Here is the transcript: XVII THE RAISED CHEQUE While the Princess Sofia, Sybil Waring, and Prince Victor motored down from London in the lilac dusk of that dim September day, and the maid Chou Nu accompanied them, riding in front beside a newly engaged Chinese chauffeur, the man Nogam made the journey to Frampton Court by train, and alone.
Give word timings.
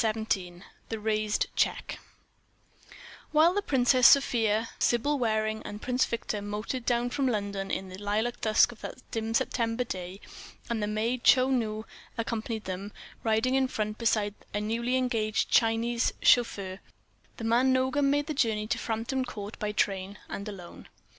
XVII 0.03 0.63
THE 0.89 0.99
RAISED 0.99 1.45
CHEQUE 1.55 1.99
While 3.31 3.53
the 3.53 3.61
Princess 3.61 4.07
Sofia, 4.07 4.69
Sybil 4.79 5.19
Waring, 5.19 5.61
and 5.63 5.79
Prince 5.79 6.05
Victor 6.05 6.41
motored 6.41 6.87
down 6.87 7.11
from 7.11 7.27
London 7.27 7.69
in 7.69 7.89
the 7.89 7.99
lilac 7.99 8.41
dusk 8.41 8.71
of 8.71 8.81
that 8.81 8.95
dim 9.11 9.35
September 9.35 9.83
day, 9.83 10.19
and 10.71 10.81
the 10.81 10.87
maid 10.87 11.23
Chou 11.23 11.51
Nu 11.51 11.85
accompanied 12.17 12.65
them, 12.65 12.91
riding 13.23 13.53
in 13.53 13.67
front 13.67 13.99
beside 13.99 14.33
a 14.55 14.59
newly 14.59 14.95
engaged 14.95 15.51
Chinese 15.51 16.13
chauffeur, 16.23 16.79
the 17.37 17.43
man 17.43 17.71
Nogam 17.71 18.09
made 18.09 18.25
the 18.25 18.33
journey 18.33 18.65
to 18.65 18.79
Frampton 18.79 19.23
Court 19.23 19.59
by 19.59 19.71
train, 19.71 20.17
and 20.27 20.49
alone. 20.49 20.87